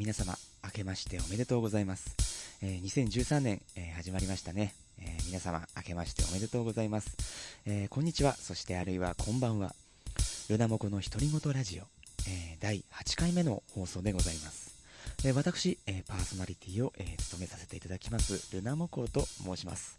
[0.00, 2.16] 皆様、明けましておめでとうございます。
[2.62, 4.72] えー、2013年、えー、始まりましたね。
[4.98, 7.18] えー、皆様、明けましておめでとうございます。
[7.66, 9.74] え、こんにちは、そしてあるいはこんばんは。
[10.48, 11.82] ルナモコの独り言ラジオ、
[12.26, 14.74] えー、第8回目の放送でございます。
[15.22, 19.98] え、私、え、パーソナリティを、え、務めさせていただきます、ルナモコと申します。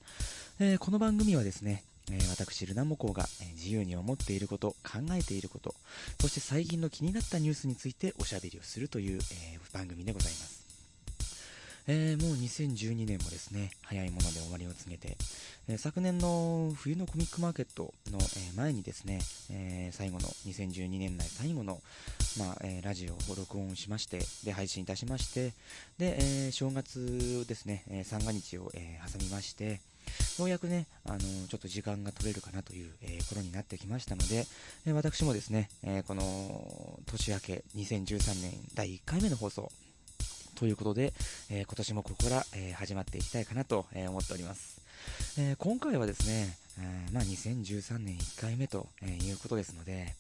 [0.60, 5.74] え、この番組はですね、え、私、ルナモコが、自由に思っていること、考えていること、
[6.20, 9.20] そして最近の気になったニュースについておしゃべりをするという、
[9.54, 10.62] えー、番組でございます。
[11.88, 15.18] えー、もう2012年もですね、早いもので終わりを告げて、
[15.68, 19.20] えー、昨年の冬のコミックマーケットの、えー、前にですね、
[19.50, 21.82] え最後の2012年内最後の、
[22.38, 25.54] まあえラジオを録音しまして、で、配信いたしまして、
[25.98, 29.82] で、え正月ですね、え三が日を、え挟みまして、
[30.40, 34.46] ようやくね、あのちょっと時間が取れるかなという、えー、頃になってきましたので、
[34.86, 39.72] え、私もですね、え、この年明け2013年第1回目の放送
[40.56, 41.14] ということで、
[41.50, 44.82] え今年もここから、え始まっていきたいかなと、え思っております。
[45.38, 50.14] え今回はですね、えまあ、2013年1回目と、えいうことですので、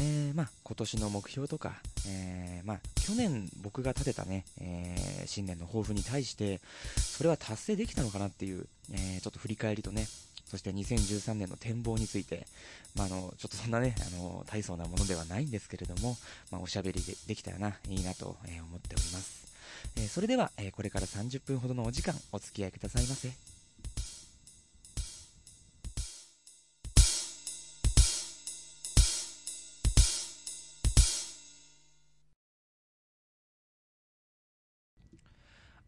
[0.00, 1.72] えー、まあ、今年の目標とか、
[2.06, 6.60] えー、まあ、去年僕が立てたね、えー、新年の抱負に対して、
[6.96, 10.06] それは達成できたのかなっていう、えちょっと振り返りとね、
[10.46, 12.46] そして2013年の展望について、
[12.94, 16.16] まあ、あの、ちょっとそんなね、あの、大層なものではないんですけれども、
[16.52, 19.48] まあ、おしゃべりでできたらな、いいなと、え思っております。
[19.96, 23.57] えそれでは、えこれから30分ほどのお時間、お付き合いくださいませ。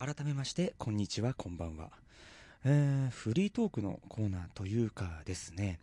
[0.00, 1.90] 改めまして、こんにちは、こんばんは。
[2.64, 5.78] えー、フリートークのコーナーというかですね、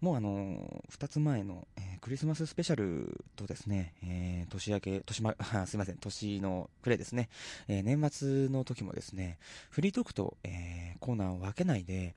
[0.00, 5.36] もうあのー、2つ前の、えー、クリスマススペシャルとですね、えー、年明け、年ま、
[5.68, 7.28] すいません、年の暮れですね、
[7.68, 9.36] え年末の時もですね、
[9.68, 12.14] フリートークと、えコーナーを分けないで、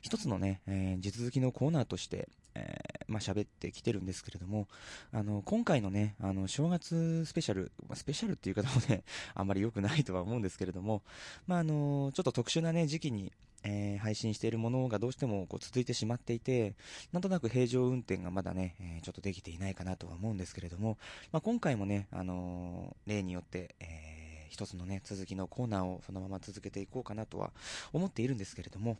[0.00, 4.68] 一つのね、え地続きのコーナーとして、えー、まあ、喋ってきてるんですけれども、
[5.12, 9.02] あの、今回のね、あの、正月スペシャル、まあ、スペシャルっていう方もね、
[9.34, 11.02] あんまり良くないとは思うんですけれども、
[11.46, 13.32] まあ、あの、ちょっと特殊なね、時期に、
[13.64, 16.74] えー、配信しているものがどうしてもこう続いてしまっていて、
[17.12, 20.98] なんとなく平常運転がまだね、えー、ちょっとできていないかなとは思うんですけれども、
[21.32, 27.52] まあ、今回もね、あの、例によって、えー、一つのね、続きのコーナーをそのまま続けていこうかなとは
[27.92, 28.98] 思っているんですけれども、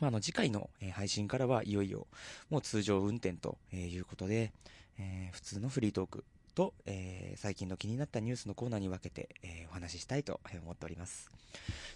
[0.00, 2.06] まあ、の次回の、配信からはいよいよ
[2.50, 4.52] もう通常運転ということで、
[4.98, 6.24] えー、普通のフリートーク
[6.54, 11.30] と、えー、最近の気になったニュースのコーナーに分けて、えー、お話ししたいと思っております。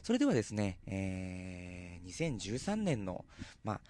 [0.02, 3.24] それではですね、えー、2013年の、
[3.64, 3.80] まあ、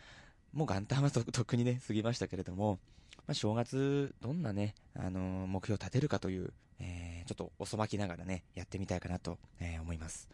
[0.52, 2.78] もう元旦はとっくにね、過ぎましたけれども、
[3.26, 10.28] まあ、正月、どんなね、あのー、目標を立てるかという、えー、ちょっと遅まきながらね、やってみたいかなと、えー、思います。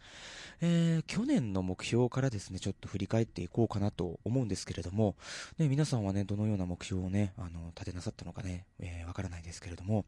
[0.61, 5.15] えー、去年の目標からですね、ちょっと振り返っていこうかなと思うんですけれども、
[5.59, 10.05] ね、皆さんはね、どのような目標をね、あの、立てなさったのかね、えわからないですけれども、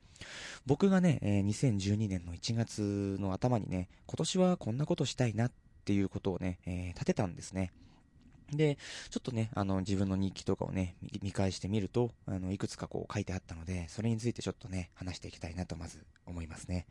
[0.65, 5.51] 僕がね、え2012年の1月の頭にね、今年はこんなことしたいなっ
[5.85, 7.71] ていうことをね、え立てたんですね。
[8.53, 8.77] で、
[9.09, 16.87] ちょっとね、あの、自分の日記とかをね、見返してみると、あの、いくつかこう書いてあったので、それについてちょっとね、話していきたいなとまず思いますね。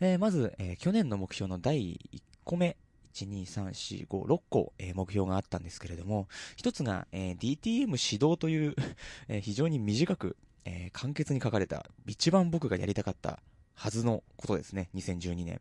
[0.00, 2.76] えー、まず、えー、去年の目標の第1個目、
[3.14, 8.74] 1、2、3、4、5、6個、えー、目標があったんですけれども、一つが、えー DTM 指導という
[9.28, 13.42] え非常に短く、えー簡潔に書かれた、一番僕がやりたかった
[13.74, 15.60] はずのことですね、2012年。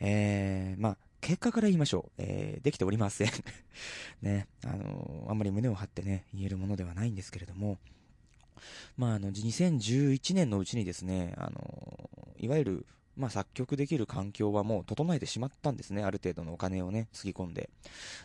[0.00, 2.12] えー、まあ、結果から言いましょう。
[2.18, 3.30] えー、できておりません
[4.22, 7.78] ね、あのー、あんまり胸を張ってね、言えるものではないんですけれども、
[8.96, 12.86] まあ、あの、2011年のうちにですね、あのー、いわゆる、
[13.16, 16.02] まあ、作曲できる環境はもう整えてしまったんですね。
[16.02, 17.68] ある程度のお金をね、つぎ込んで。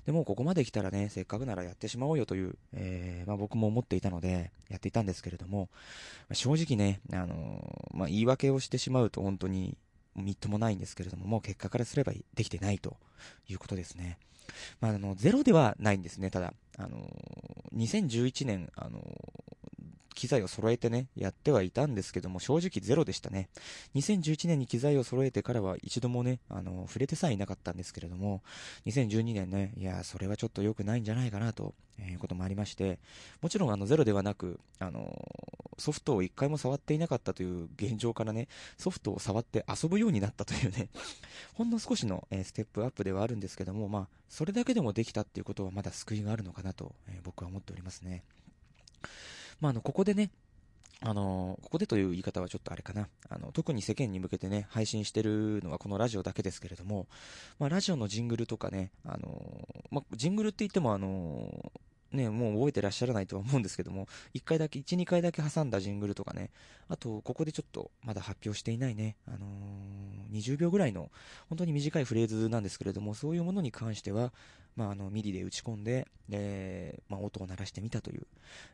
[0.05, 5.69] でもここまで来たらね、せっかくならやってしまおうよという、えー、まあ、僕も思っていたので、やっていたんですけれども、
[6.29, 9.77] まあ、正直ね、あのー、まあ、言い訳をしてしまうと本当に、
[10.15, 12.97] みっともないんですけれども、もう結果からすればできてないと
[13.47, 14.17] いうことですね。
[14.79, 16.29] まあ、あの、ゼロではないんですね。
[16.29, 17.09] ただ、あの、
[17.75, 19.01] 2011年、あの、
[20.15, 23.49] 機材を揃えてね、やってはいたんですけども、正直ゼロでしたね。
[23.93, 28.41] 2011年に機材を揃えてからは一度もね、あの、触れてさえいなかったんですけれども、
[28.87, 32.99] 2012年ね、いや、それはちょっと良くないんじゃないかなと、えいうこともありまして、
[33.41, 35.13] もちろんあの、ゼロではなく、あの、
[35.77, 38.47] ソフトを一回も触っていなかったという現状からね、
[38.77, 40.89] ソフトを触って遊ぶようになったというね、
[41.53, 48.23] ほんの少しの、えステップアップではあるんですけども、まあ、それだけでもできたっていうことはまだ救いがあるのかなと、え僕は思っておりますね。
[49.59, 50.31] まあ、あの、ここでね、
[51.01, 53.07] あの、ここでという言い方はちょっとあれかな。
[53.29, 57.07] あの、特に世間に向けてね、配信してるのはこのラジオだけですけれども、
[57.59, 61.71] まあ、ラジオのジングルとかね、あの、まあ、ジングルって言ってもあの、
[62.11, 66.49] ね、もう覚えてらっしゃらないとは思うんですけども、1回だけ、1、2回だけ挟んだジングルとかね、
[66.87, 71.09] あと、ここでちょっとまだ発表していないね、あのー、20秒ぐらいの、
[71.49, 74.33] 本当に短いフレーズなんですけれども、そういうものに関しては、
[74.75, 78.27] まあ、あの、 MIDI で打ち込んで、えー、まあ、音を鳴らしてみたという、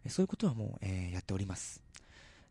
[0.09, 1.81] そういうことはもう、えー、やっております。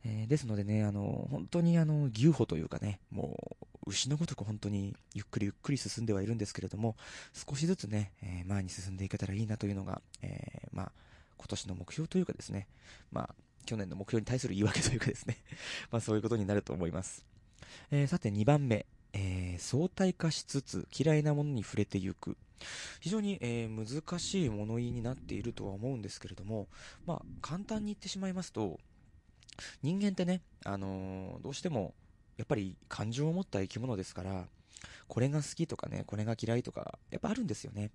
[0.04, 3.56] えー、ですのでね、あの、本当にあの、牛歩というかね、も
[3.86, 6.96] う、牛のごとく本当にゆっくりゆっくり進んではいるんですけれども、
[7.32, 10.92] 少しずつね、えー、前に進んでいけたらいいなというのが、えー、まあ、
[11.36, 12.68] 今年の目標というかですね、
[13.10, 13.34] まあ、
[13.66, 15.36] 去年の目標に対する言い訳というかですね、
[15.90, 17.24] まあそういうことになると思います。
[17.90, 22.36] えー、さて2番目、えー、相対化しつつ嫌いなものに触れていく。
[23.00, 26.68] 非常に、えー、難しい物言いになっているとは思うんですけれども、
[27.06, 28.78] まあ簡単に言ってしまいますと、
[29.82, 31.94] 人間ってね、あのー、どうしても、
[32.36, 34.46] やっぱり感情を持った生き物ですから、
[35.08, 37.90] これが好きとかね、これが嫌いとか、やっぱあるんですよね。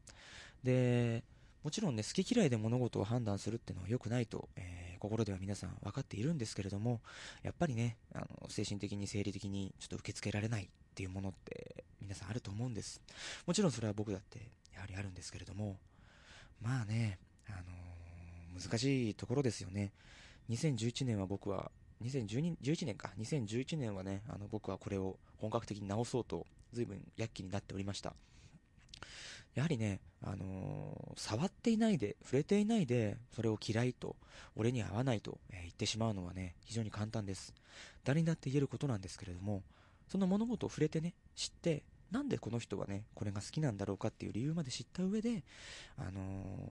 [0.63, 1.23] で、
[1.63, 7.01] もちろんね、好き嫌いで物事を判断するっていうのは良くないと、えー、心では皆さん分かっているんですけれども、
[7.43, 13.01] やっぱりね、あの、精神的に生理的にちょっと受け付けられないっていうものって皆さんあると思うんです。
[13.45, 14.39] もちろんそれは僕だって
[14.73, 15.77] やはりあるんですけれども、
[16.61, 19.91] まあね、あのー、難しいところですよね。
[20.49, 21.71] 2011年は僕は、
[22.03, 28.13] 2011年か、2011年はね、あの僕はこれを本格的に直そうと、随分躍起になっておりました。
[29.55, 34.17] やはりね、あのー、触っていないで、触れていないで、それを嫌いと、
[34.55, 37.53] 俺に合わないと、えー、言ってしまうのはね、非常に簡単です。
[38.03, 39.63] 誰にだって言えることなんですけれども、
[40.09, 41.83] その物事を触れてね、知って、
[42.15, 45.43] なんでこの人はね、これが好きなんだろうかっていう理由まで知った上で、
[45.97, 46.21] あの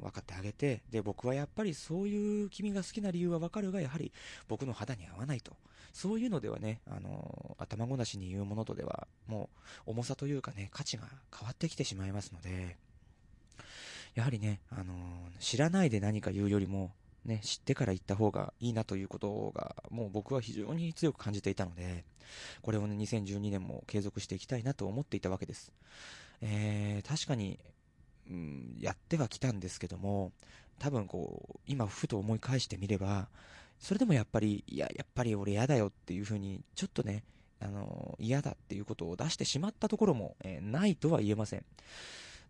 [0.00, 4.10] ー、分かってあげて、で、僕はやっぱりそういう君が好きな理由は分かるが、やはり
[4.48, 5.52] 僕の肌に合わないと。
[5.92, 9.50] そういうのではね、あのー、頭ごなしに言うものとでは、も
[9.86, 11.04] う、重さというかね、価値が
[11.38, 12.78] 変わってきてしまいますので、
[14.14, 14.96] やはりね、あのー、
[15.40, 16.90] 知らないで何か言うよりも、
[17.24, 22.04] ね、知ってから言った方がいいなということが、もう僕は非常に強く感じていたので、
[22.62, 25.72] これをね、2012年も継続していきたいなと思っていたわけです。
[26.40, 27.58] えー、確かに、
[28.30, 30.32] うん、やってはきたんですけども、
[30.78, 33.28] 多分こう、今ふと思い返してみれば、
[33.78, 37.24] それでもやっぱり、いや、やっぱり俺嫌だよっていう風に、ちょっとね、
[37.60, 41.64] あの、嫌だっていうことを出してしまったところも、えー、ないとは言えません。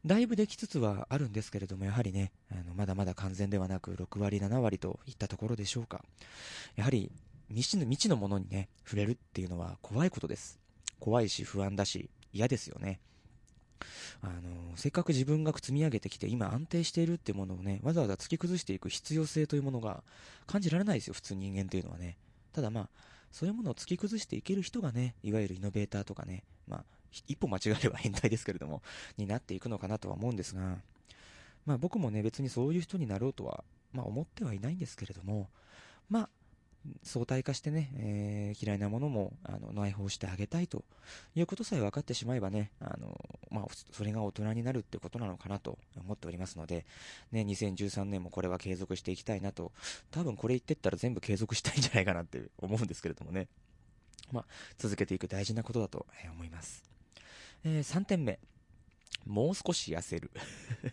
[0.07, 6.05] だいぶできつつはあるんですけれども、やはりね、あのまだまだ完全ではなく、6割、7割といったところでしょうか。
[6.77, 7.11] やはり、
[7.49, 10.59] 未知の未知のものにね、触れるっていうのは怖いことです。
[11.01, 13.01] 怖いし、不安だし、嫌ですよね。
[14.21, 20.03] あの、せっかく自分が積み上げてきて、今安定しているっていうものをね、わざわざ突き崩していく必要性というものが
[20.47, 22.17] 感じられないですよ、普通人間っていうのはね。
[22.53, 22.89] ただまあ、
[23.33, 26.85] そういうものを突き崩していける人がね、いわゆるイノベーターとかね、まあ、
[27.27, 28.83] 一歩間違えれば変態ですけれども、
[29.17, 30.79] になっていくのかなとは思うんですが、
[31.67, 35.49] まあ僕もね、別にそういう人になろうとは、まあ思ってはいないんですけれども、
[36.09, 36.29] まあ、
[37.03, 40.85] 相対化してね、えー、嫌いなものもあの内包してあげたいと
[41.35, 43.19] いうことさえ分かってしまえばね、あの
[43.51, 46.85] まあ、それが大人になるってことなのかなと思っておりますので、
[47.33, 49.73] ね、2013年もこれは継続していきたいなと、
[50.11, 53.49] 多分これ言ってったら全部継続したいんじゃないかなって思うんですけれどもね、
[54.33, 54.45] まあ、
[54.79, 56.94] 続けていく大事なことだと思います。
[57.65, 58.39] えー、3点目。
[59.27, 60.31] もう少し痩せる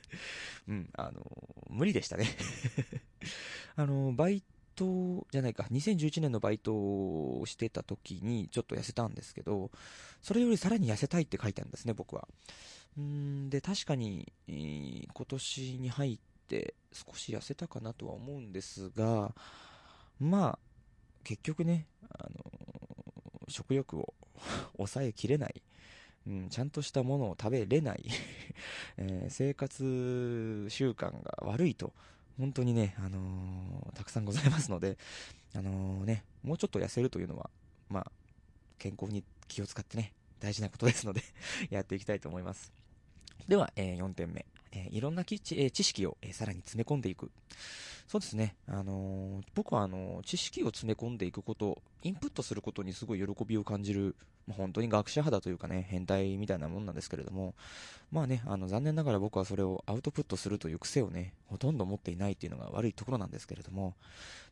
[0.67, 1.21] うん、あの、
[1.69, 2.27] 無理でしたね
[3.75, 4.41] あの、バイ
[4.75, 9.69] トじゃないか、2011年のバイトをしてた時にちょっと痩せたんですけど、
[10.21, 12.27] それよりさらに痩せたいって書いてあるんですね、僕は。
[12.97, 19.35] うんで、確かに、えー、今年に入って少し痩せたかなとは思うんですが、
[20.19, 20.59] まあ、
[21.23, 22.51] 結局ね、あの、
[23.47, 24.13] 食欲を
[24.77, 25.61] 抑えきれない
[26.27, 28.05] うん、ちゃんとしたものを食べれない
[28.97, 31.93] えー、生活習慣が悪いと、
[32.37, 34.97] 本当にね、あのー、たくさんございますので、
[35.55, 37.49] あのー、ね、もうちょっと痩せるというのは、
[37.89, 38.11] まあ、
[38.77, 41.21] 健康に気を使ってね、大事なことですので
[41.69, 42.71] やっていきたいと思います。
[43.47, 44.45] では、えー、4点目。
[44.71, 47.31] え、いろんな知,、え、知識を、え、さらに詰め込んでいく。
[48.07, 48.55] そうですね。
[48.67, 54.15] あのー、僕はあの知識を詰め込んでいくこと、インプットすることにすごい喜びを感じる、
[54.47, 57.55] まあ、本当に学者肌というかね、変態みたいなもんなんですけれども、
[58.11, 63.95] まあね、あの残念ながら僕はそれをアウトプットするという癖をね、ほとんど持っていないっていうのが悪いところなんですけれども、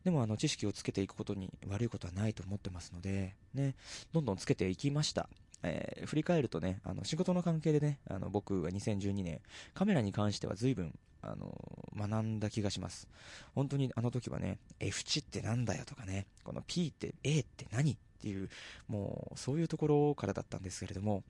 [0.06, 3.76] でもあの知識をつけていくことに悪いことはないと思ってますので、ね、
[4.14, 5.28] どんどんつけていきました。
[5.64, 9.42] えー、振り返るとね、あの、仕事の関係でね、あの、僕は2012年、
[9.74, 11.54] カメラに関しては随分、あの、
[11.98, 13.08] 学んだ気がします。
[13.56, 18.50] 本当にあの時はね、F 値ってなんだよとかね、この P って A って何っていう、
[18.88, 21.24] もう、そういうところからだったんですけれども、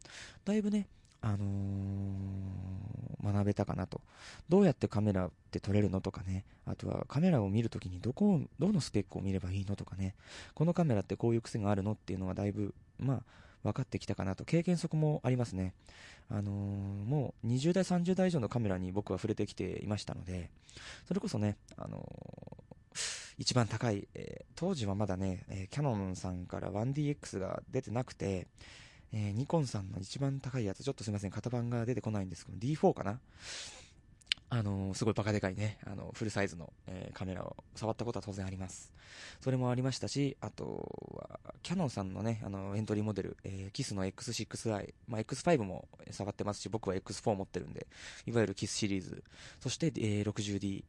[0.45, 0.87] だいぶね、
[1.21, 4.01] あのー、学べたかなと。
[4.47, 6.45] どうやってカメラって撮れるのとかね。
[6.65, 10.15] あとはカメラを見るときにどこを、どのスペックを見ればいいのとかね。
[10.53, 13.23] このカメラってこういう癖があるのっていうのはだいぶ、まあ、
[13.63, 14.45] 分かってきたかなと。
[14.45, 15.73] 経験則もありますね。
[16.29, 16.53] あのー、
[17.05, 20.49] もう20代、30代以上のカメラに僕は触れてきていましたので、
[21.07, 22.99] それこそね、あのー、
[23.37, 28.47] 一番高い、えー、当時はまだね、えキャノンさんから 1DX が出てなくて、
[29.11, 33.19] え、ニコンさんの一番高いやつ、ちょっとすいません、型番が出てこないんですけど、D4 かな
[34.51, 38.91] あのー、すごいバカでかいね、あの、フルサイズの、えー、カメラを触ったことは当然あります。
[39.41, 47.85] それもありましたし、あとは、キャノンさんのね、あの、エントリーモデル、えー、キスの X6i、まあ、X5 も触ってますし、僕は X4 持ってるんで、
[48.25, 49.23] いわゆるキスシリーズ、
[49.59, 50.83] そして、えー、60D、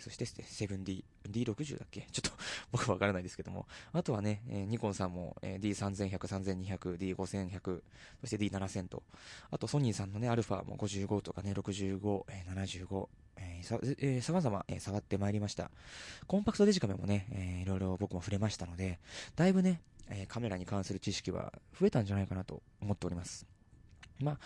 [0.00, 2.06] そして、7D、D60 だっけ？
[2.12, 2.30] ちょっと
[2.72, 3.66] 僕わからないですけども。
[3.92, 7.82] あとはね、えー、ニコンさんも、えー、D3100、3200、D5100、
[8.20, 9.02] そして D7000 と。
[9.50, 15.70] あとソニーさんのね、アルファも55とかね、65、えー、75、えー、さ、えー、様々、えー、触ってまいりました。
[16.26, 18.98] コンパクトデジカメもね、えー、いろいろ僕も触れましたので、
[19.36, 23.46] だいぶね、えー、カメラに関する知識は増えたんじゃないかなと思っております。
[24.20, 24.38] まあ、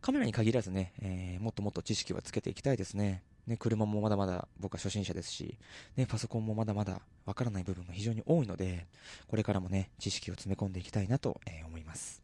[0.00, 3.22] カメラに限らずね、えー、もっともっと知識はつけていきたいですね。
[3.48, 5.56] ね、車もまだまだ僕は初心者ですし、
[5.96, 8.86] ね、パソコンもまだまだわからない部分が非常に多いので、
[9.26, 12.22] これからもね、知識を詰め込んでいきたいなと、えー、思います。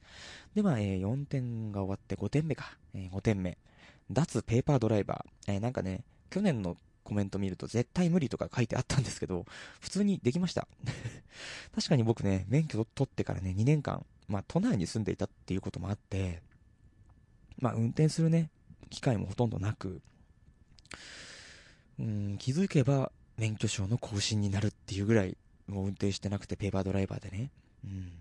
[0.54, 2.76] では、えー、4点が終わって5点目か。
[2.94, 3.58] えー、5点目。
[4.10, 5.52] 脱ペーパードライバー。
[5.54, 9.46] えー、なんかね、去年のコメント見ると絶対無理とか書いてあったんですけど、
[9.80, 10.66] 普通にできました。
[11.74, 16.42] 確かに僕ね、免許取ってからね、2年間、まあ都内に住んでいたっていうこともあって、
[17.58, 18.50] まあ運転するね、
[18.90, 20.00] 機会もほとんどなく、
[21.98, 25.36] うん、気づけば免許証の更新になるっていうぐらい、
[25.68, 27.50] もう運転してなくてペーパードライバーでね。
[27.84, 28.12] うん。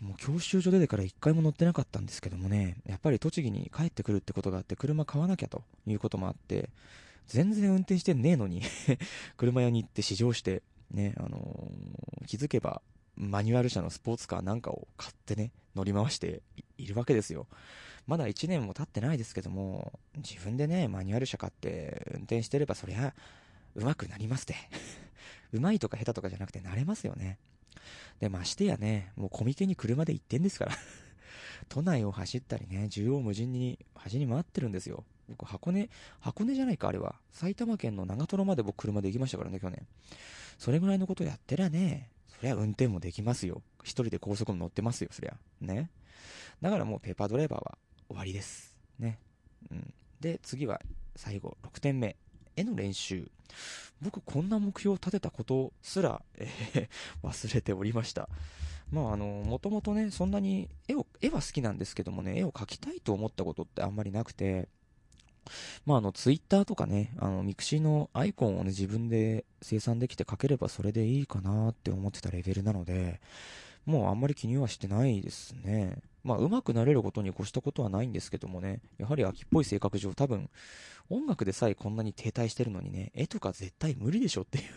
[0.00, 6.70] もう教習所出てから一回も乗ってなかったんですけどもね、やっぱり栃木に帰ってくるってことがあって車買わなきゃということもあって、
[7.26, 8.62] 全然運転してねえのに
[9.36, 12.82] 車屋に行って試乗して、ね、あのー、気づけば
[13.16, 16.40] マニュアル車のスポーツカーなんかを買ってね、乗り回して
[16.82, 17.46] いるわけですよ。
[18.06, 23.14] まだ1年も経ってないですけども、自分でね、マニュアル車買って運転してればそりゃ、
[23.74, 24.56] 上手くなりますって。
[25.52, 27.38] 上手いとか下手とかじゃなくて慣れますよね。
[28.18, 30.72] で、ましてやね、もうコミケに車で行ってんですから
[31.68, 35.04] 都内を走ったりね、縦横無尽に端に回ってるんですよ。
[35.28, 35.88] 僕、箱根、
[36.20, 37.16] 箱根じゃないか、あれは。
[37.32, 39.86] 埼玉県の長瀞まで僕車で行きましたからね、去年。
[40.58, 43.62] それぐらいのことやってりゃね、そりゃ運転もできますよ。
[43.82, 45.36] 一人で高速も乗ってますよ、そりゃ。
[45.60, 45.90] ね。
[46.60, 48.74] だからもうペーパードライバーは終わりです。
[48.98, 49.18] ね。
[49.70, 49.94] うん。
[50.20, 50.80] で、次は
[51.16, 52.16] 最後、6点目。
[52.56, 53.30] 絵の練習。
[54.02, 56.88] 僕、こんな目標を立てたことすら、えー、
[57.26, 58.28] 忘れておりました。
[58.90, 64.68] まあ、あの、もともとね、そんなに絵を、絵は好きなんですけどもね、絵を描きたいと思ったことってあんまりなくて、
[65.86, 73.20] まあ、あの、ツイッターとかね、あの、ミクシーのアイコンをね、自分で生産できて描ければそれでいいかなって思ってたレベルなので、
[73.86, 75.96] もうあんまり気にはしてないですね。
[76.22, 80.50] まあ、上手くなれることに越したことはないんですけどもね、やはり飽きっぽい性格上、多分、
[81.08, 84.70] 音楽でさえこんなに停滞してるのにね、絵とか絶対無理でしょっていうね。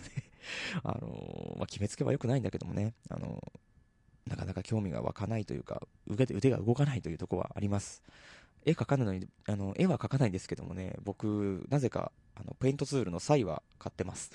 [0.83, 8.03] あのー、まあ、決めつけは良くないんだけどもね、あのー、なかなか興味が湧かないというか、腕が動かないというとこはあります。
[8.65, 14.31] 絵描かないのに、あの、絵は描かないんですけどもね、僕、なぜか、あの、ペイントツールのサイは買ってます。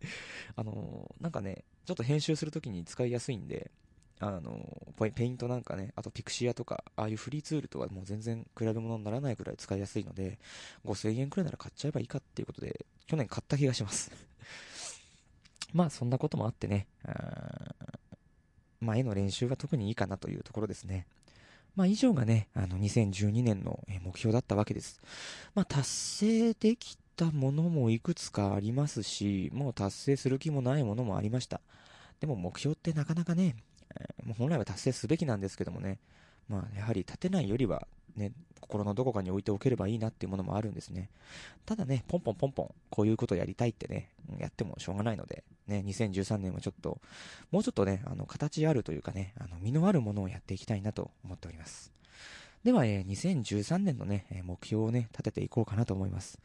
[0.56, 3.70] あのなんかね、ちょっと編集するときに使いやすいんで、
[4.22, 4.60] あの、
[5.14, 10.38] ペイントなんかね、あとピクシアとか、ああいうフリーツールとはもう全然比べ物にならないくらい使いやすいので、
[10.84, 14.12] 5000円くらいなら買っちゃえばいいかっていうことで、去年買った気がします
[15.72, 17.74] まあそんなこともあってね、あ
[18.80, 21.06] まあ絵の練習は特にいいかなというところですね。
[21.74, 25.00] まあ以上がね、あの2012年の目標だったわけです。
[25.54, 31.62] まあ達成できたものもいくつかありますし、もう達成する気もないものもありました。
[32.20, 33.56] でも目標ってなかなかね、
[34.24, 35.98] もう本来は達成すべきなんですけどもね、
[36.48, 41.10] まあ、やはり立てないよりは、ね、心のどこかに置いておければいいなっていうものもあるんですね。
[41.66, 47.00] ただね、ポンポンポンポン、こういうことやりたいってね、やってもしょうがないので、ね、2013年はちょっと、
[47.50, 51.92] もうちょっとね、あの、形あるというかね、あの、身のあるものをやっていきたいなと思っております。
[52.64, 56.38] では、えー、2013年のね、目標をね、立てていこうかなと思います。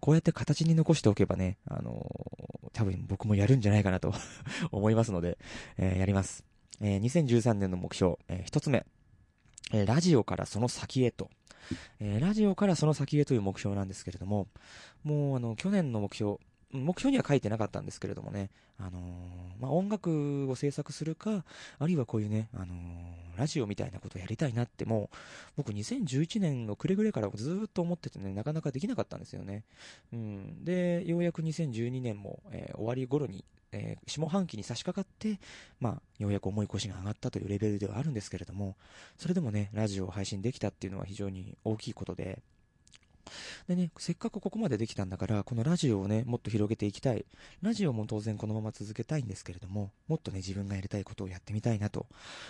[0.00, 4.14] こうやって形に残しておけばね、あのー、多分僕もやるんじゃないかなと
[4.72, 5.36] 思いますので、
[5.76, 6.47] えー、やります。
[6.80, 8.86] えー、2013年の目標、えー、一つ目、
[9.72, 11.30] えラジオからその先へと、
[12.00, 14.48] えラジオからその先へという目標なんですけれども、
[15.04, 16.38] もうあの、去年の目標、
[16.70, 19.02] 目標には書いてなかったんですけれどもね、あのー、
[19.60, 21.44] まあ、音楽を制作するか、
[21.78, 25.16] あるいはこういうね、あのー、ラジオみたいなことをやりたいなってもう、
[25.56, 29.64] 僕2011年の暮れぐらいからずっと思っててね、なかなかできなかったんですよね。
[30.12, 30.64] うん。
[30.64, 35.40] で、ようやく2012年も、えー、終わり頃に、え下半期に差し掛かって、
[35.80, 38.76] まあ、ようやく重い腰が上がったというレベルではあるんですけれども、
[39.16, 42.42] それでもね、ラジオを配信できたっていうのは非常に大きいことで、
[43.66, 47.24] でね、せっかくここまでできたんだから、このラジオをね、もっと広げていきたい。
[47.62, 52.06] ラジオも当然このまま続けたいんですけれども、もっとね、自分がやりたいことをやってみたいなと。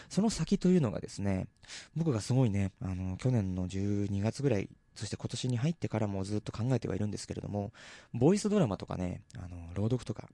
[0.09, 1.49] その先というのがですね、
[1.97, 7.73] 僕がすごいね、あの、去年の12月ぐらい、そして今年に入ってからもずっと考えてはいるんですけれども、
[8.13, 10.29] ボイスドラマとかね、あの、朗読とか、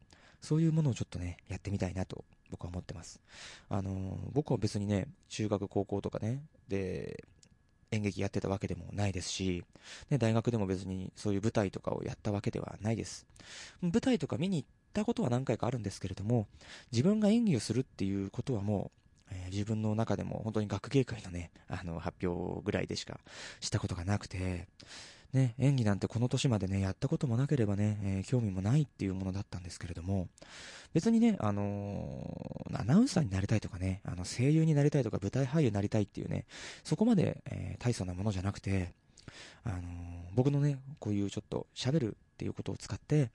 [0.44, 3.20] そういうものをちょっとね、やってみたいなと僕は思ってます。
[3.68, 7.24] あの、僕は別にね、中学、高校とかね、で、
[7.90, 9.64] 演劇やってたわけでもないですし、
[10.10, 13.26] ね、大学でも別にそういう舞台とかをやったわけではないです。
[13.80, 16.46] 舞台とか見に行ったことは何回かあるんですけれども、
[16.92, 18.90] 自分が演技をするっていうことはも
[19.30, 23.20] う、え、自分の中でも本当に学芸会のね、あの、発表ぐらいでしか
[23.60, 24.68] したことがなくて、
[25.34, 30.28] ね、演技なんてこの年までね、やったこともなければね、えー、興味もないっていうものだったんですけれども、
[30.94, 36.46] 別にね、あのー、アナウンサーになりたいとかね、あの声優になりたいとか舞台俳優になりたいっていうね、
[36.84, 38.92] そこまで、えー、大層なものじゃなくて、
[39.64, 39.80] あの、
[40.34, 43.30] 僕のね、こういうちょっと喋るっていうことを使って、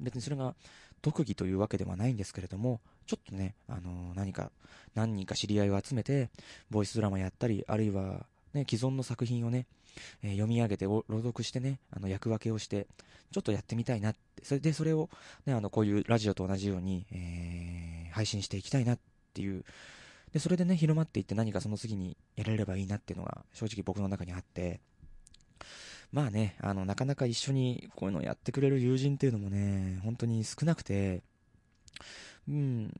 [0.00, 0.56] 別にそれが
[1.00, 4.50] 特技というわけではないんですけれども、ちょっとね、あの何か、
[4.96, 6.30] 何人か知り合いを集めて、
[6.70, 9.66] ボイスドラマやったり、あるいは、ね、既存の作品をね、
[10.22, 12.86] えー、読み上げて朗読してね、あの役分けをして、
[13.32, 15.08] ちょっとやってみたいなって、それでそれを、
[15.46, 18.98] ね、あのこういうラジオと同じように、えー、配信していきたいなっ
[19.34, 19.64] ていう、
[20.32, 24.80] で、それでね、広まっていって何かその次にやれればいいなっていうのが正直僕の中にあって、
[26.12, 31.22] まあね、あの、なかなか一緒にこういうのをやってくれる友人っていうのもね、本当に少なくて、
[32.50, 32.92] うん、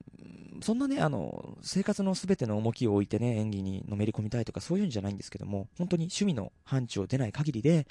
[0.62, 7.88] そんなね、あの、生活のすべての重きを置いてね、演技にのめり込みたいとかそういうんじゃないんですけども、本当に趣味の範疇を出ない限りで、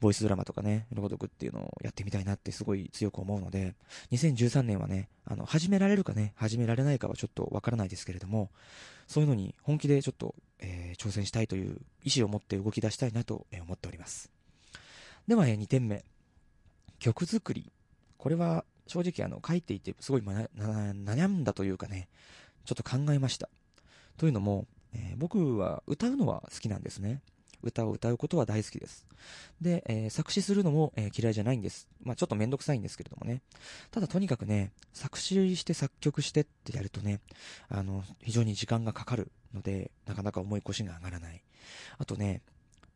[0.00, 3.74] ボイスドラマとかね、朗読っていうのをやってみたいなってすごい強く思うので、
[4.12, 8.50] 2013年はね、あの、始められるかね、始められないかはちょっとわからないですけれども、
[9.06, 14.30] そういうのに本気でちょっと、えー、挑戦したいという意思を持って動き出したいなと思っております。
[15.28, 16.02] では、え、2点目。
[16.98, 17.70] 曲作り。
[18.16, 22.08] これは正直あの書いていてすごい悩んだというかね、
[22.64, 23.48] ちょっと考えました。
[24.16, 27.20] というのも、えー、僕は歌うのは好きなんですね。
[27.62, 29.06] 歌を歌うことは大好きです。
[29.60, 31.88] で、えー、作詞するのも、えー、嫌いじゃないんです。
[32.02, 33.40] まあちょっとめんどくさいんですけれどもね。
[33.90, 37.20] ただとにかくね、作詞して作曲してってやるとね、
[37.68, 41.42] あの、非常に時間がかかるので、なかなか重い腰が上がらない。
[41.98, 42.42] あとね、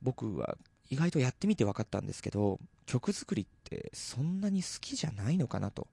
[0.02, 0.56] 僕は
[0.90, 5.86] 意外とやってみて分かったんですけど、曲作りってそんなに好きじゃないのかなと。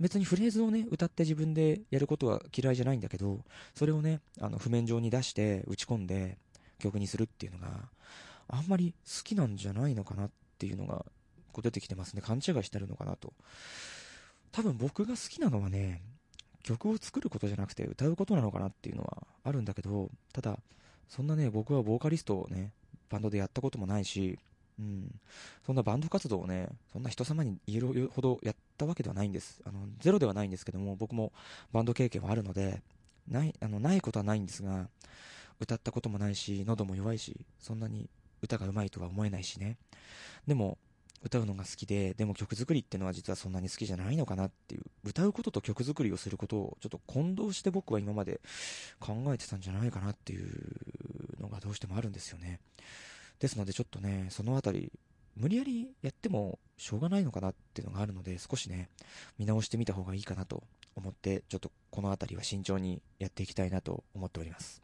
[0.00, 3.40] 別にフレーズをね、歌って自分でやることは嫌いじゃないんだけど、
[3.74, 6.38] それをね、あの譜面上に出して打ち込んで
[6.78, 7.68] 曲にするっていうのが
[8.48, 11.04] あんまり好きなんじゃないのかなっていうのが
[11.52, 12.22] こう出てきてますね。
[12.22, 13.32] 勘違いしてるのかなと。
[14.50, 16.02] 多分僕が好きなのはね、
[16.62, 20.58] 曲を作ることじゃなくて歌うことなのかなっていうのはあるんだけど、ただ、
[21.08, 22.72] そんなね、僕はボーカリストをね、
[23.12, 24.38] バンドでやったこともないし、
[24.78, 25.20] うん、
[25.66, 29.60] そんなバンド活動をね、そんな人様に言えるほどやったわけではないんです。
[29.64, 31.30] あの、ゼロではないんですけども、僕も
[31.72, 32.82] バンド経験はあるので、
[33.28, 34.88] ない、あの、ないことはないんですが、
[35.60, 38.08] 歌ったこともないし、喉も弱いし、そんなに
[38.40, 39.76] 歌が上手いとは思えないしね。
[40.46, 40.78] でも、
[41.24, 48.40] 歌うのが好きで、でも曲作りってのは実はそんなに好きじゃないのかなっていう、歌うことと曲作りをすることをちょっと混同して僕は今まで
[48.98, 52.60] 考えてたんじゃないかなっていうのがどうしてもあるんですよね。
[53.38, 54.92] ですのでちょっとね、そのあたり、
[55.36, 58.88] 無理やりやってもしょうがないのかなっていうのがあるので、少しね、
[59.38, 60.62] 見直してみた方がいいかなと
[60.94, 64.82] 思って、ちょっとこのあたりは慎重にやっていきたいなと思っております。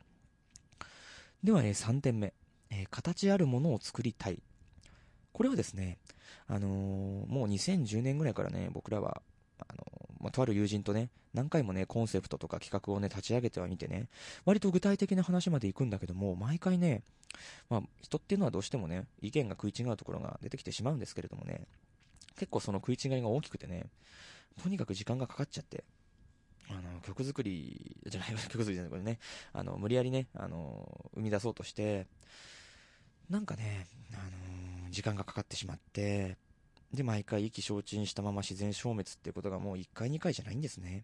[1.42, 2.32] では、ね、3点目、
[2.70, 4.42] えー、形あるものを作りたい。
[5.38, 5.98] これはですね、
[6.48, 9.22] あの、もう2010年ぐらいからね、僕らは、
[9.60, 9.84] あの、
[10.20, 14.08] まあ、とある友人とね、何回もね、コンセプトとか企画をね、立ち上げてはみてね、
[14.44, 17.04] 割と具体的な話まで行くんだけども、毎回ね、
[17.70, 21.68] まあ、人っていうのはどうしてもね、意見が食い違うところが出てきてしまうんですけれどもね、
[22.34, 23.84] 結構その食い違いが大きくてね、
[24.60, 25.84] とにかく時間がかかっちゃって、
[26.68, 29.20] あの、曲作り、じゃない、 曲作りじゃない、これね、
[29.52, 32.08] あの、無理やりね、あの、生み出そうとして、
[33.30, 36.36] なんかね、あの、時間がかかってしまって、
[36.92, 41.02] で、毎回意気消沈したまま自然消滅っていうことがもう1回2回じゃないんですね。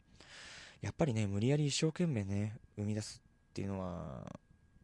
[0.80, 4.38] やっぱりね、無理やり一生懸命ね、生み出すっていうのは、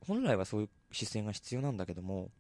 [0.06, 2.30] 本来はそういう姿勢が必要なんだけども、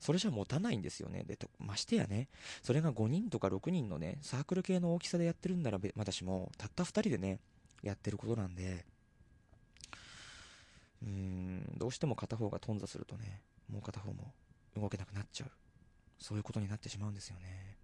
[0.00, 1.24] それじゃ持たないんですよね。
[1.24, 2.28] で、ましてやね、
[2.62, 7.40] それが5人とか6人のね、サークル系の大きさでやってるんならまだしも、たった2人でね、
[7.82, 8.84] やってることなんで、
[11.02, 13.40] うーん、どうしても片方が頓挫するとね、
[13.70, 14.32] もう片方も
[14.76, 15.50] 動けなくなっちゃう。
[16.18, 17.76] そういうことになってしまうんですよね。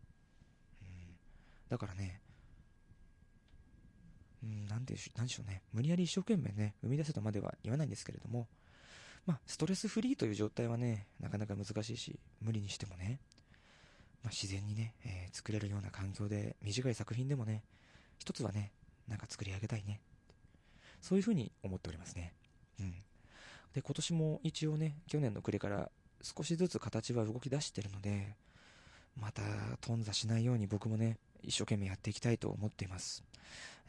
[0.82, 0.88] うん、
[1.68, 2.20] だからね、
[4.42, 8.48] うん、なんでしょうね、無理やり一生懸命ね、生み出せとまでは言わないんですけれども、
[9.24, 13.20] まあ、ストレスフリーという状態はね、なかなか難しいし、無理にしてもね、
[14.24, 17.62] まあ、自然にね、えー、作れるような環境で、短い作品でもね、
[18.18, 18.72] 一つはね、
[19.06, 20.00] なんか作り上げたいね。
[21.00, 22.32] そういうふうに思っておりますね。
[22.80, 22.94] うん。
[23.74, 25.90] で、今年も一応ね、去年の暮れから
[26.22, 28.35] 少しずつ形は動き出してるので、
[29.20, 29.42] また
[29.80, 33.24] 頓挫しないように僕もね、一生懸命やっていきたいと思っています。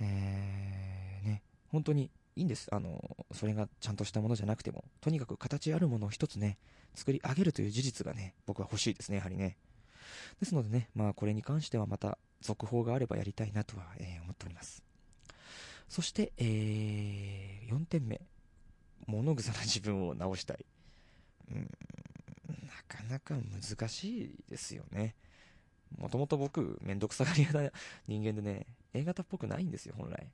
[0.02, 2.68] えー、ね、本当にいいんです。
[2.74, 3.00] あの、
[3.32, 6.58] それがちゃんとしたものじゃなくても、とにかく形あるものを一つね、
[6.96, 9.58] 作り上げるという事実がね、僕は欲しいですね、やはりね。
[10.40, 14.84] ですのでね、まあこれに関してはまた続報があればやりたいなとは、えー、思っております。
[15.88, 18.22] そして、えー、4点目。
[19.06, 20.66] 物臭な自分を直したい。
[21.52, 21.70] うん、
[22.94, 25.16] かなか難しいですよね。
[25.98, 27.72] もともと僕、めんどくさがり屋な
[28.08, 30.32] 人間でね、A 型っぽくないんですよ、本来。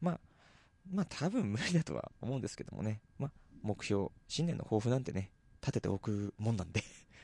[0.00, 0.20] まあ、
[0.90, 3.00] まあ多分無理だとは思うんですけどもね。
[3.18, 3.30] まあ、
[3.62, 6.82] 目標、新年の抱負なんてね、立てておくもんなんで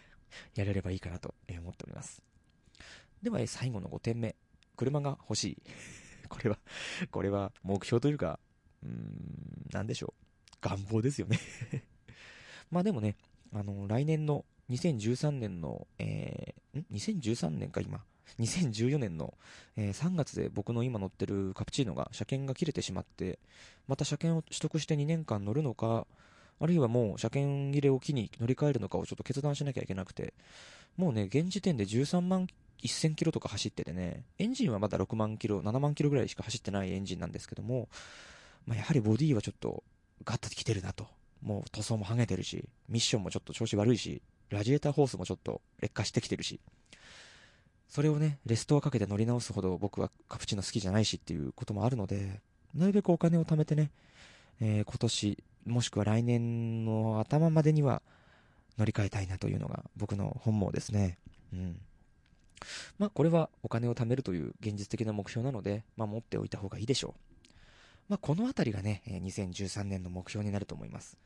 [0.54, 2.22] やれればいいかなと思っております。
[3.22, 4.36] では、最後の5点目。
[4.76, 5.62] 車が欲しい。
[6.28, 6.58] これは
[7.10, 8.38] これは目標というか、
[8.82, 10.26] うーん、なんでしょう。
[10.60, 11.38] 願望ですよね
[12.70, 13.16] まあでもね、
[13.52, 18.02] あの、来年の2013年の、えー、ん ?2013 年か今。
[18.40, 19.35] 2014年の、
[19.76, 23.38] えー、3月で僕の今乗ってるカプチーノが車検が切れてしまって、
[23.87, 26.07] また車検を取得して2年間乗るのか、
[26.59, 30.35] あるいはもう車検切れを機に乗り換えるのかをちょっと決断しなきゃいけなくて、
[30.96, 32.46] もうね、現時点で13万
[32.83, 37.88] 1000キロとか走っててね、エンジンはまだ6万キロ、7万キロぐらいしか走ってないエンジンなんですけども、
[38.66, 39.85] まあ、やはりボディはちょっと
[40.24, 41.07] ガッと来てるなと。
[41.42, 46.61] もう塗装も剥げてるし、ミッションもちょっと調子悪いし、ラジエーターホースもちょっと劣化してきてるし、
[47.88, 52.40] それをね、レストアかけて乗り直すほど僕はカプチーノ好きじゃないしっていうこともあるので、
[52.74, 53.90] なるべくお金を貯めてね、
[54.61, 58.02] えー、今年、もしくは来年の頭までには
[58.78, 61.18] 乗り換えたいなというのが僕の本望ですね。
[61.52, 61.80] うん。
[62.98, 67.36] まあ、これはお金を貯めるという現実的な目標なので、まあ、持っておいた方がいいでしょう。
[68.09, 71.19] まあ、このあたりがね、2013年の目標になると思います。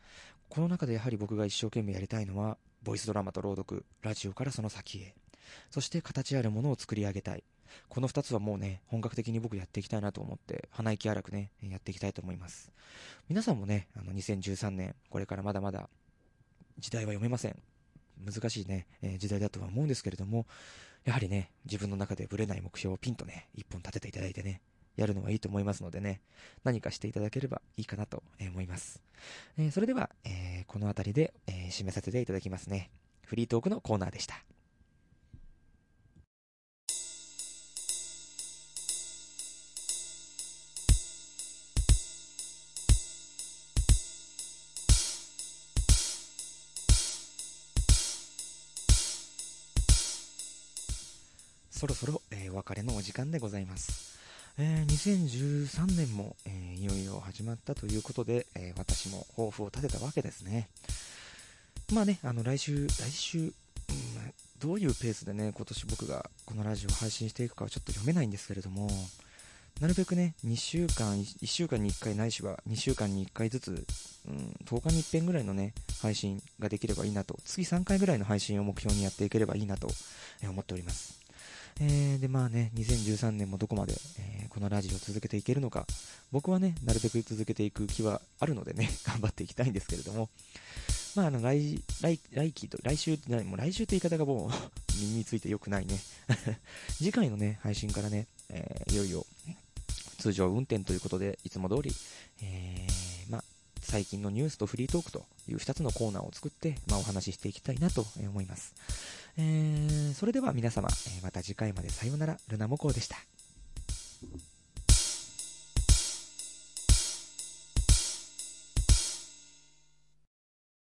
[0.49, 5.15] この中でやはり僕が一生懸命やりたいのは、ボイスドラマと朗読、ラジオからその先へ。
[5.71, 7.45] そして形あるものを作り上げたい。
[7.89, 12.73] この二つはもうね、本格的に僕やっていきたいなと思って、鼻息荒くね、やっていきたいと思います。
[13.29, 15.89] 皆さんもね、あの2013年、これからまだまだ
[16.79, 17.57] 時代は読めません。
[18.25, 20.47] 難しいね、えー、時代だとは思うんですけれども、
[21.05, 24.61] やはりね、自分の中でブレない目標をピンとね、一本立てていただいてね、
[24.97, 26.21] やるのはいいと思いますのでね、
[26.65, 29.03] 何かしていただければいいかなと思います。
[29.59, 32.91] えー、それでは、えー、この辺りで、え締めさせていただきますね。
[33.25, 34.45] フリートークのコーナーでした。
[51.81, 54.20] そろそろ、えー、お別れのお時間でございます。
[54.63, 60.69] えー、2013年も、えー、いよいよ始まったということで、えー、私も抱負を立てたわけですね。
[61.95, 63.53] まあね、あの来週、来週、うん、
[64.59, 68.91] どういうペースでね、今年僕がこのラジオを配信していくかはちょっと読めないんですけれども、
[69.81, 73.87] なるべくね、2週間、1週間に1回ないしは2週間に1回ずつ、
[74.29, 79.89] うん、10日に1遍ぐらいのね、配信ができればいいなと、次3回ぐらいの配信を目標にやっていければいいなと
[80.43, 81.20] 思っております。
[81.79, 85.87] えー、で、まあね、2013年もどこまで、えー、このラジオを続けていけるのか、
[86.33, 90.29] 僕はね、なるべく続けていく気はあるのでね、 頑張っていきたいんですけれども、
[91.15, 94.51] まあ、あの、来、来、来期と、来週って何もう来週って言い方がもう
[95.01, 95.99] 身について良くないね。
[96.99, 99.27] 次回のね、配信からね、えー、いよいよ、
[100.19, 101.95] 通常運転ということで、いつも通り、
[102.43, 103.45] えー、まあ、
[103.91, 108.73] 最近のニュースとフリートークという2つのコーナーを作って、まあ、お話ししていきたいなと思います。
[109.37, 113.17] えー、それでは皆様、えまた次回までさようなら、ルナモコウでした。